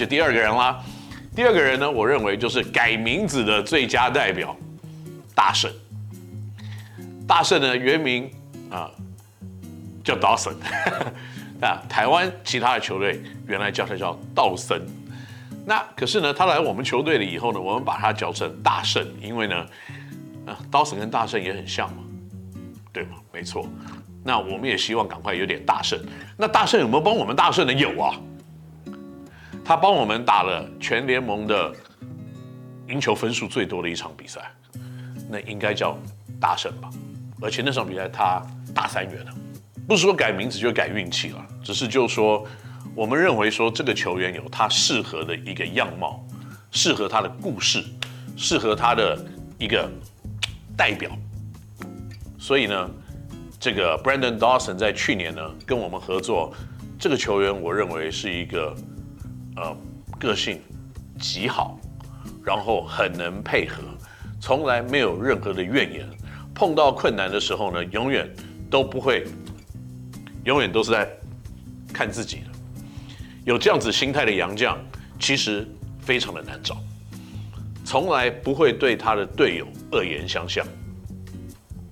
[0.00, 0.82] 就第二个人啦。
[1.36, 4.56] 第二个人呢，我认为就是改名字的最佳代表，
[5.34, 5.70] 大圣。
[7.28, 8.30] 大圣呢，原名
[8.70, 8.90] 啊
[10.02, 10.54] 叫 Dawson，
[11.60, 14.80] 啊， 台湾其他的球队原来叫他叫道森。
[15.66, 19.66] 那可是呢，他来我们球队了以后呢，我们把他叫成大圣，因为呢，
[20.46, 22.02] 啊，Dawson 跟大圣也很像嘛，
[22.90, 23.16] 对吗？
[23.30, 23.68] 没错。
[24.24, 26.00] 那我们也希望赶快有点大胜。
[26.38, 27.72] 那大胜有没有帮我们大胜呢？
[27.74, 28.18] 有啊，
[29.64, 31.72] 他帮我们打了全联盟的
[32.88, 34.52] 赢球分数最多的一场比赛，
[35.28, 35.96] 那应该叫
[36.40, 36.90] 大胜吧？
[37.40, 38.42] 而且那场比赛他
[38.74, 39.32] 大三元了，
[39.86, 42.46] 不是说改名字就改运气了，只是就说
[42.94, 46.24] 我们认为说这个球员有他适合的一个样貌，
[46.70, 47.84] 适合他的故事，
[48.36, 49.18] 适合他的
[49.58, 49.88] 一个
[50.76, 51.10] 代表，
[52.38, 52.90] 所以呢。
[53.62, 56.50] 这个 Brandon Dawson 在去年呢跟我们合作，
[56.98, 58.74] 这个球员我认为是一个
[59.60, 59.76] 呃
[60.18, 60.60] 个性
[61.18, 61.78] 极好，
[62.42, 63.82] 然后很能配合，
[64.40, 66.08] 从来没有任何的怨言，
[66.54, 68.28] 碰到困难的时候呢，永远
[68.70, 69.24] 都不会，
[70.44, 71.08] 永远都是在
[71.92, 72.44] 看自己的。
[73.44, 74.78] 有这样子心态的杨将，
[75.18, 75.66] 其实
[76.00, 76.76] 非常的难找，
[77.84, 80.66] 从来不会对他的队友恶言相向。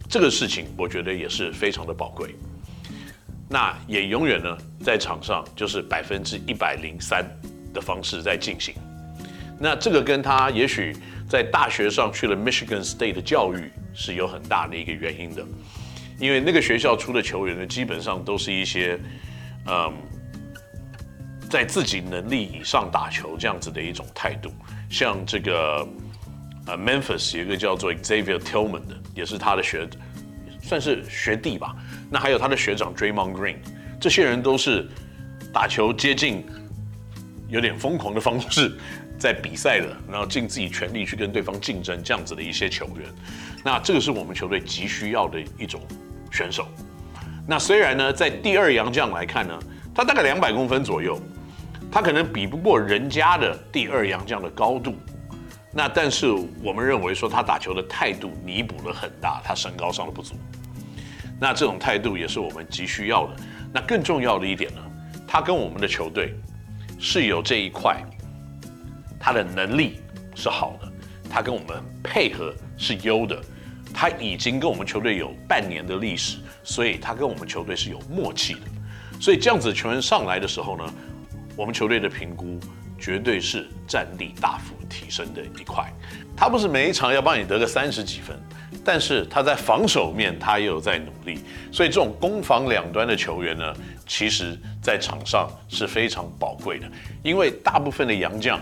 [0.09, 2.35] 这个事情我觉得也是非常的宝贵，
[3.49, 7.27] 那也永远呢在场上就是百分之一百零三
[7.73, 8.75] 的方式在进行，
[9.59, 10.97] 那这个跟他也许
[11.29, 15.45] 在大学上去了 Michigan State 的教育是有很大的一个原因的，
[16.19, 18.99] 因为那个学校出的球员呢基本上都是一些，
[19.67, 19.93] 嗯，
[21.51, 24.53] 在自己能力以上打球这样子的一种态度，
[24.91, 25.87] 像这个。
[26.71, 29.89] 呃，Memphis 有一个叫做 Xavier Tillman 的，也是他的学，
[30.61, 31.75] 算是学弟吧。
[32.11, 33.57] 那还有他的学长 Draymond Green，
[33.99, 34.87] 这些人都是
[35.51, 36.45] 打球接近
[37.49, 38.77] 有点疯狂的方式
[39.19, 43.09] 在比赛的，然后尽自己全力去跟对方竞争这样子的一些球员。
[43.65, 45.81] 那这个是我们球队急需要的一种
[46.31, 46.69] 选手。
[47.47, 49.59] 那虽然呢，在第二洋将来看呢，
[49.95, 51.21] 他大概两百公分左右，
[51.91, 54.95] 他可能比不过人家的第二洋将的高度。
[55.73, 56.27] 那但是
[56.63, 60.35] 我们认为说他打球的态度弥补了很大他身高上的不足，
[61.41, 63.37] 那这种态度也是我们急需要的。
[63.73, 64.81] 那更重要的一点呢，
[65.27, 66.35] 他跟我们的球队
[66.99, 68.03] 是有这一块，
[69.19, 70.01] 他的能力
[70.35, 70.93] 是好的，
[71.31, 73.41] 他跟我们配合是优的，
[73.95, 78.61] 他已经跟我们球队有半年的历史，所以他跟我们球队是有默契的。
[79.21, 80.95] 所以这样子球员上来的时候呢，
[81.57, 82.59] 我们球队的评估。
[83.01, 85.89] 绝对是战力大幅提升的一块。
[86.37, 88.37] 他不是每一场要帮你得个三十几分，
[88.89, 91.39] 但是他在防守面他也有在努力。
[91.71, 93.75] 所以这种攻防两端的球员呢，
[94.07, 96.87] 其实在场上是非常宝贵的。
[97.23, 98.59] 因为大部分的洋将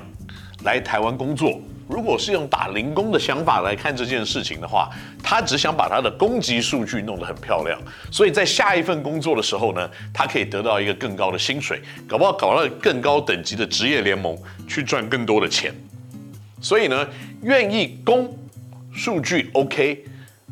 [0.65, 1.61] 来台湾工作。
[1.89, 4.91] 如果是用打零工的想法来看这件事情的话，
[5.23, 15.73] 他只想把他的攻击数据弄得很漂亮，所以在下一份工作的时候呢，他可以得到一个更高的薪水，搞不好搞到更高等级的职业联盟去赚更多的钱。
[16.61, 17.09] 所以呢，
[17.43, 18.37] 愿意攻
[18.93, 20.05] 数据 OK，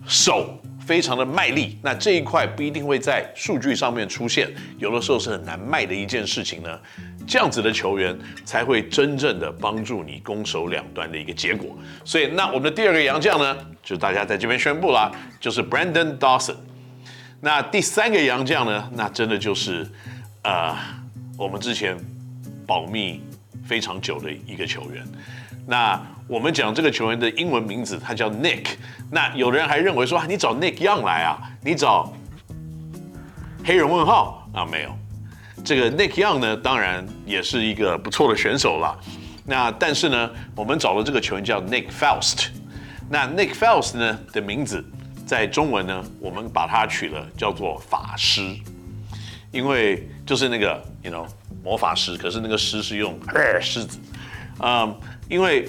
[0.07, 6.79] 手非常的卖力，那这一块不一定会在数据上面出现，有的时候是很难卖的一件事情呢。
[7.27, 8.15] 这样子的球员
[8.45, 11.75] 才会真正的帮助你攻守两端的一个结果。
[12.05, 15.11] 所以，那我们的第二个洋将呢，就大家在这边宣布啦，
[15.41, 16.57] 就是 Brandon Dawson。
[17.41, 19.91] 那第三个洋将呢，那真的就是，
[20.43, 20.77] 呃，
[21.39, 21.97] 我们之前
[22.67, 23.23] 保密
[23.67, 25.03] 非常久的一个球员。
[25.67, 28.67] 那我们讲这个球员的英文名字，他叫 Nick。
[29.11, 32.13] 那有的人还认为说，你找 Nick Young 来啊，你找
[33.65, 34.65] 黑人问号啊？
[34.65, 34.91] 没有。
[35.65, 38.99] 这个 Nick Young 呢，当然也是一个不错的选手了。
[39.47, 42.49] 那但是呢，我们找了这个球员叫 Nick Faust。
[43.11, 44.85] 那 Nick Faust 呢的名字，
[45.27, 48.57] 在中文呢，我们把它取了叫做法师，
[49.51, 51.27] 因为就是那个 you know
[51.63, 53.19] 魔法师，可是那个狮是用
[53.61, 53.99] 狮子。
[54.61, 54.95] 嗯，
[55.29, 55.69] 因为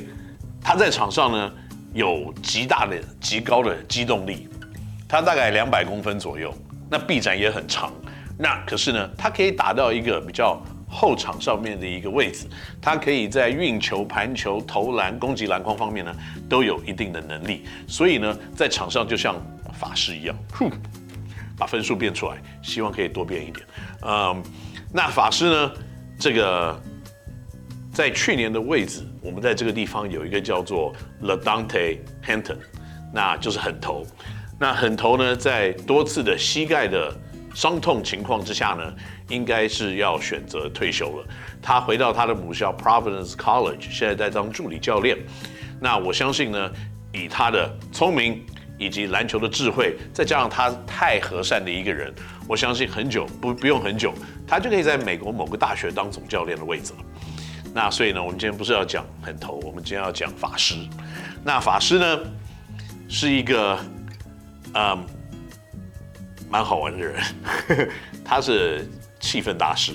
[0.61, 1.51] 他在场上呢
[1.93, 4.47] 有极大的、极高的机动力，
[5.07, 6.53] 他大概两百公分左右，
[6.89, 7.91] 那臂展也很长。
[8.37, 12.47] 那可是呢，他可以打到一个比较后场上面的一个位置，
[12.81, 16.13] 他可以在运球、盘球、投篮、攻击篮筐方面呢
[16.49, 19.35] 都有一定的能力，所以呢，在场上就像
[19.73, 20.69] 法师一样，呼，
[21.57, 23.65] 把分数变出来，希望可以多变一点。
[24.01, 24.43] 嗯，
[24.91, 25.71] 那法师呢，
[26.19, 26.77] 这个
[27.95, 30.93] 在去年的位置，我们在这个地方有一个叫做
[31.23, 32.57] LaDante Hinton，
[33.13, 34.05] 那就是狠头。
[34.59, 37.09] 那狠头呢，在多次的膝盖的
[37.53, 38.93] 伤痛情况之下呢，
[39.29, 41.25] 应该是要选择退休了。
[41.61, 45.17] 他回到他的母校 Providence College，现在在当助理教练。
[45.79, 46.69] 那我相信呢，
[47.13, 48.45] 以他的聪明
[48.77, 52.13] 以及篮球的智慧，再加上他太和善的一个人，
[52.45, 54.13] 我相信很久不不用很久，
[54.45, 56.99] 他就可以在美国某个大学当总教练的位置了。
[57.75, 60.75] 那所以呢，我们今天不是要讲很头，我们今天要讲法师。
[61.43, 62.19] 那法师呢，
[63.09, 63.77] 是一个
[64.73, 65.05] 嗯
[66.49, 67.21] 蛮好玩的人，
[68.23, 68.89] 他是
[69.19, 69.91] 气氛大师。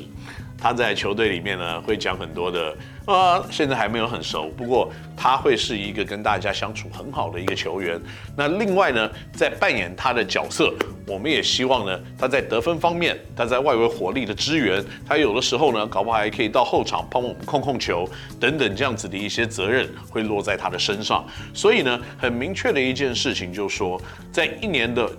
[0.60, 2.76] 他在球队里面呢，会讲很多的，
[3.06, 7.98] 呃，现在还没有很熟，不过他会是一个跟大家相处很好的一个球员。
[8.36, 10.72] 那另外呢，在扮演他的角色，
[11.06, 18.06] 我们也希望呢，他在得分方面，他在外围火力的支援，他有的时候呢，搞不好还可以到后场帮我们控控球
[18.38, 21.24] 等等这样子的一些责任会落在他的身上。
[21.54, 25.10] 所以呢，很明确的一件事情就是说，在一年的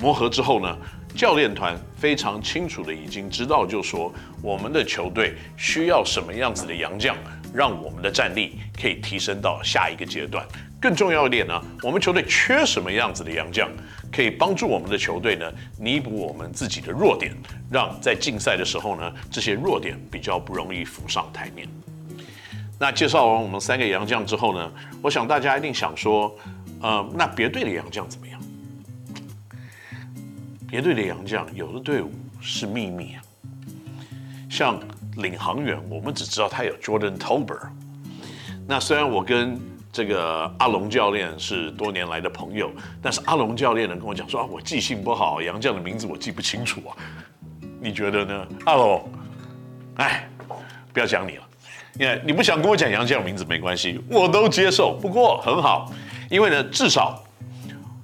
[0.00, 0.76] 磨合之后呢。
[1.14, 7.16] 教练团非常清楚的已经知道，就说我们的球队需要什么样子的洋将，
[7.52, 10.46] 让我们的战力可以提升到下一个阶段。
[10.80, 13.68] 更重要一点呢，我们球队缺什么样子的洋将，
[14.12, 17.34] 可以帮助我们的球队呢，弥补我们自己的弱点，
[17.68, 21.66] 让在竞赛的时候呢，这些弱点比较不容易浮上台面。
[22.78, 24.72] 那介绍完我们三个洋将之后呢，
[25.02, 26.32] 我想大家一定想说，
[26.80, 28.27] 呃，那别队的洋将怎么样？
[30.70, 32.10] 别队的洋将，有的队伍
[32.42, 33.22] 是秘密啊。
[34.50, 34.78] 像
[35.16, 37.58] 领航员，我们只知道他有 Jordan Tober。
[38.66, 39.58] 那虽然我跟
[39.90, 42.70] 这个阿龙教练是多年来的朋友，
[43.00, 46.92] 但是阿龙教练呢跟我讲说啊，我记性不好，杨将的名字我记不清楚啊。
[47.80, 49.10] 你觉得呢，阿龙？
[49.96, 50.28] 哎，
[50.92, 51.44] 不要讲你了，
[51.98, 54.98] 因为你不想跟我讲杨将名字没关系，我都接受。
[55.00, 55.90] 不过很好，
[56.28, 57.24] 因为呢，至少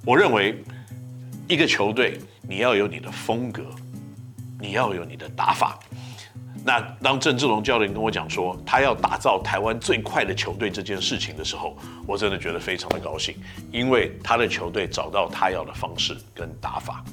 [0.02, 0.64] 我认为
[1.46, 2.18] 一个球队。
[2.48, 3.62] 你要有你的风格，
[4.60, 5.78] 你要有你的打法。
[6.66, 11.76] 那当郑志龙教练跟我讲说他要打造台湾最快的球队这件事情的时候，
[12.06, 13.36] 我真的觉得非常的高兴，
[13.70, 17.04] 因为他的球队找到他要的方式跟打法。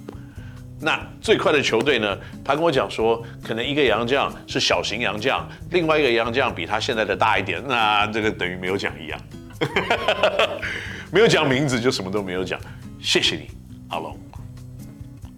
[0.80, 2.18] 那最快的球队呢？
[2.44, 7.62] 他跟我讲说，可能一个洋将是小型洋将，另外一个洋将比他现在的大一点。
[7.68, 9.20] 那这个等于没有讲一样，
[11.12, 12.60] 没有讲名字就什么都没有讲。
[13.00, 13.50] 谢谢你，
[13.90, 14.18] 阿龙。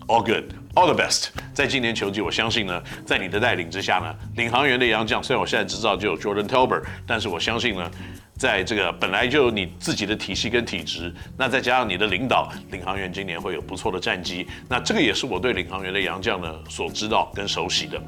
[0.07, 1.29] All good, all the best。
[1.53, 7.89] 在今年球季，我相信呢，在你的带领之下呢，领航员的洋将虽然我现在知道就有 Jordan Tolbert，但是我相信呢，
[8.37, 14.45] 在这个本来就有你自己的体系跟体质，那再加上你的领导，领航员今年会有不错的战绩。
[14.67, 18.01] 那这个也是我对领航员的洋将呢所知道跟熟悉的。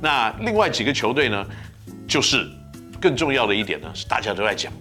[0.00, 1.46] 那另外几个球队呢，
[2.08, 2.48] 就是
[2.98, 4.72] 更重要的一点呢，是大家都在讲，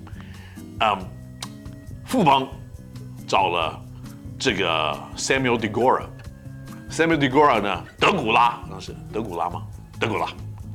[0.79, 0.97] 嗯，
[2.05, 2.47] 富邦
[3.27, 3.77] 找了
[4.39, 6.05] 这个 Samuel Degora。
[6.91, 7.83] Samuel d e g o r a 呢？
[7.97, 9.65] 德古拉，那是德古拉吗？
[9.97, 10.27] 德古拉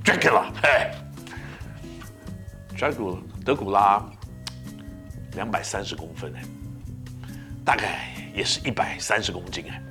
[0.03, 0.91] ，Dracula，嘿
[2.75, 4.03] ，Dracula，德古拉，
[5.35, 6.43] 两百三十公分哎，
[7.67, 9.83] 大概也是一百三十公斤哎，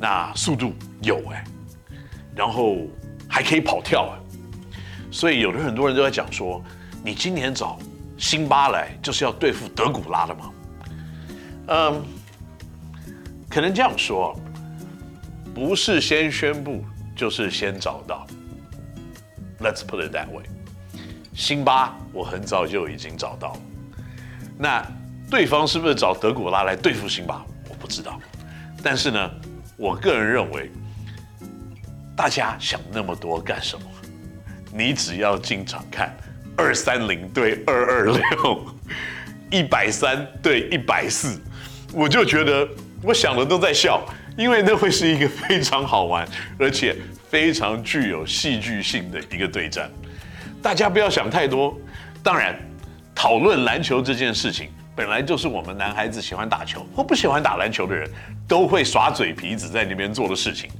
[0.00, 1.44] 那速度有哎，
[2.34, 2.78] 然后
[3.28, 4.18] 还可以跑跳哎，
[5.12, 6.60] 所以有的很多人都在讲说，
[7.04, 7.78] 你今年找
[8.18, 10.50] 辛巴来就是要对付德古拉的吗？
[11.68, 12.02] 嗯，
[13.48, 14.36] 可能这样说。
[15.54, 16.84] 不是先宣布，
[17.16, 18.26] 就是先找到。
[19.60, 20.44] Let's put it that way。
[21.34, 23.60] 辛巴，我很早就已经找到了。
[24.58, 24.86] 那
[25.30, 27.44] 对方是不是找德古拉来对付辛巴？
[27.68, 28.20] 我不知道。
[28.82, 29.30] 但是呢，
[29.76, 30.70] 我个人认为，
[32.16, 33.86] 大家想那么多干什么？
[34.72, 36.16] 你只要进场看
[36.56, 38.64] 二三零对二二六，
[39.50, 41.40] 一百三对一百四，
[41.92, 42.68] 我就觉得
[43.02, 44.06] 我想的都在笑。
[44.40, 46.26] 因为那会是一个非常好玩，
[46.58, 46.96] 而且
[47.28, 49.90] 非常具有戏剧性的一个对战。
[50.62, 51.78] 大家不要想太多。
[52.22, 52.58] 当然，
[53.14, 58.10] 讨论篮球这件事情，本来就是我们男孩子喜欢打球或不喜欢打篮球的人
[58.48, 60.70] 都会耍嘴皮子在那边做的事情。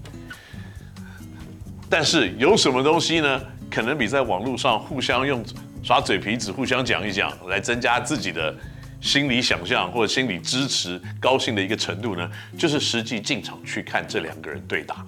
[1.90, 3.42] 但是有什么东西呢？
[3.70, 5.44] 可能比在网络上互相用
[5.82, 8.56] 耍嘴皮子、互相讲一讲，来增加自己的。
[9.00, 15.04] 心理想象或者心理支持高兴的一个程度呢，就是实际进场去看这两个人对打。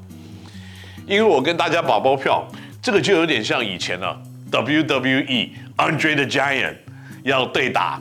[1.07, 2.47] 因为我跟大家保包票，
[2.81, 4.19] 这个就有点像以前呢、啊、
[4.51, 6.77] WWE Andre the Giant
[7.23, 8.01] 要对打，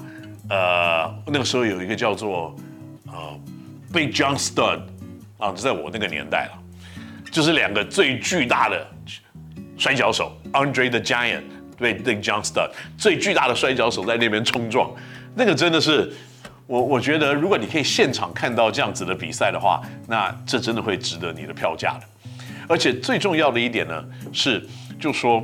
[0.50, 2.56] 呃，那个时候有一个叫做
[3.08, 3.40] 呃
[3.92, 4.82] Big John Studd
[5.38, 6.52] 啊，就在我那个年代了，
[7.32, 8.88] 就是两个最巨大的
[9.78, 11.44] 摔跤手 Andre the Giant
[11.78, 14.90] 对 Big John Studd 最巨大的摔跤手在那边冲撞。
[15.34, 16.12] 那个真的是，
[16.68, 22.06] 我我觉得，如果你可以现场看到这样子的比赛的话，那这真的会值得你的票价的。
[22.68, 24.66] 而且最重要的一点呢，是
[25.00, 25.44] 就说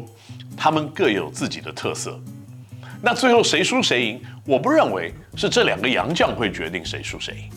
[0.56, 2.20] 他们各有自己的特色。
[3.02, 7.50] 那最后谁输谁赢，我不认为是这两个洋将会决定谁输谁赢，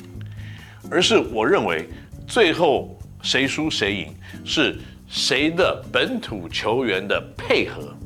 [0.90, 1.88] 而是我认为
[2.26, 7.96] 最后谁输谁赢是谁的本土球员的配合，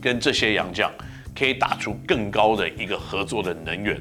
[0.00, 0.90] 跟这些洋将
[1.38, 4.00] 可以打出更高的一个合作的能源，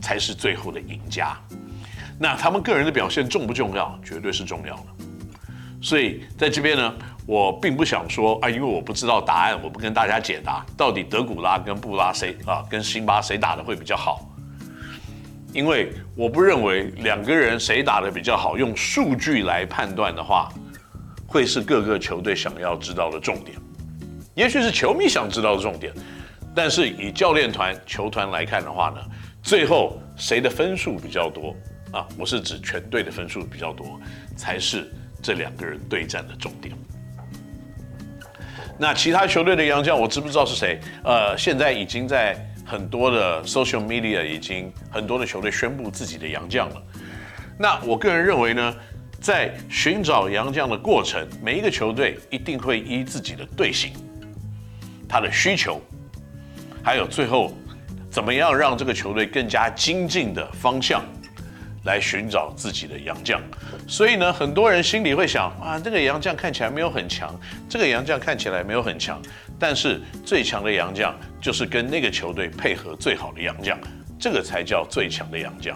[0.00, 1.36] 才是最后的赢家。
[2.18, 3.98] 那他们个人的表现重不重要？
[4.04, 4.86] 绝对是重要的。
[5.82, 6.94] 所以在这边呢。
[7.26, 14.28] 我并不想说啊，因为我不知道答案，我不跟大家解答到底德古拉跟布拉谁啊，跟辛巴谁打得会比较好。
[15.52, 20.48] 因为我不认为两个人谁打得比较好，用数据来判断的话，
[21.24, 23.56] 会是各个球队想要知道的重点。
[24.34, 25.92] 也许是球迷想知道的重点，
[26.54, 29.00] 但是以教练团、球团来看的话呢，
[29.42, 31.54] 最后谁的分数比较多
[31.92, 32.06] 啊？
[32.18, 34.00] 我是指全队的分数比较多，
[34.36, 34.92] 才是
[35.22, 36.74] 这两个人对战的重点。
[38.78, 40.80] 那其他球队的洋将，我知不知道是谁？
[41.04, 46.82] 呃，现在已经在很多的 social media 已经很多的球队宣布自己的洋将了。
[47.58, 48.74] 那我个人认为呢，
[49.20, 53.92] 在寻找洋将的过程，每一个球队一定会依自己的队形、
[55.06, 55.78] 他的需求，
[56.82, 57.52] 还有最后
[58.10, 61.02] 怎么样让这个球队更加精进的方向。
[61.84, 63.40] 来寻找自己的洋将，
[63.88, 67.34] 所以呢，很多人心里会想啊，这个洋将看起来没有很强，
[67.70, 69.18] 这个洋将看起来没有很强，
[69.58, 73.78] 但是最强的洋将就是跟那个球队配合最好的洋将，
[74.18, 75.74] 这个才叫最强的洋将。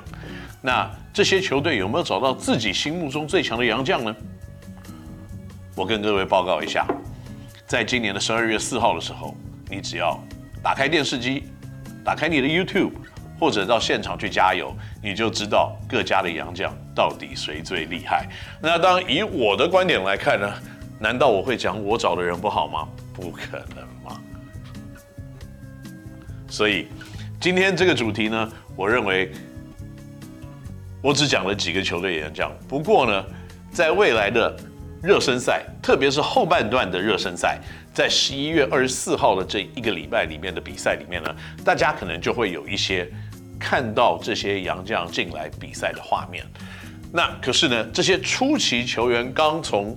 [0.60, 4.14] 那这些球队有没有找到自己心目中最强的洋将呢？
[5.74, 6.86] 我跟各位报告一下，
[7.66, 9.34] 在今年的十二月四号的时候，
[9.70, 10.22] 你只要
[10.64, 11.44] 打开电视机，
[12.02, 12.90] 打开你的 YouTube。
[13.36, 18.28] 或者到现场去加油，你就知道各家的洋将到底谁最厉害。
[18.62, 20.48] 那当然，以我的观点来看呢，
[21.00, 22.88] 难道我会讲我找的人不好吗？
[23.12, 24.22] 不可能嘛。
[26.48, 26.86] 所以
[27.40, 29.32] 今天这个主题呢，我认为
[31.02, 32.52] 我只讲了几个球队洋将。
[32.68, 33.24] 不过呢，
[33.72, 34.56] 在未来的
[35.04, 37.58] 热身赛，特别是后半段的热身赛，
[37.92, 43.06] 在十一月二十四号的这一个礼拜里面的比赛里面呢，大家可能就会有一些
[43.60, 46.42] 看到这些洋将进来比赛的画面。
[47.12, 49.94] 那可是呢，这些初期球员刚从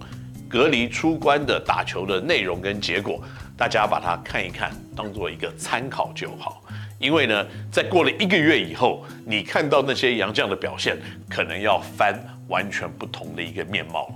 [0.50, 3.24] 隔离出关的打球的内容跟结果，
[3.56, 6.62] 大家把它看一看，当做一个参考就好。
[7.00, 10.98] 因为呢，在过了一个月以后，你看到那些洋将的表现，
[11.30, 14.12] 可能要翻完全不同的一个面貌。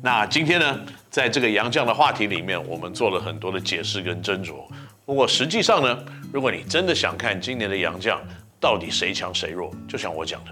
[0.00, 4.64] 那今天呢，在这个杨将的话题里面，我们做了很多的解释跟斟酌。
[5.04, 8.20] 不过实际上呢，如果你真的想看今年的杨将
[8.60, 10.50] 到底谁强谁弱，就像我讲的，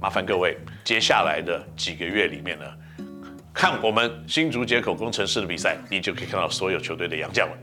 [0.00, 2.64] 麻烦各位接下来的几个月里面呢，
[3.52, 7.58] 看我们新竹街口工程师的比赛，你就可以看到所有球队的杨将了。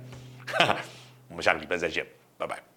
[0.45, 0.75] 哈哈，
[1.29, 2.05] 我们下个礼拜再见，
[2.37, 2.74] 拜拜。